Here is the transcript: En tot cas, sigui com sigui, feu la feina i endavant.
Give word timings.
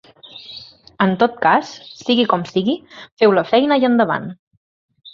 En 1.05 1.13
tot 1.25 1.35
cas, 1.43 1.75
sigui 2.01 2.27
com 2.33 2.49
sigui, 2.55 2.77
feu 3.05 3.39
la 3.41 3.47
feina 3.55 3.81
i 3.85 3.89
endavant. 3.93 4.31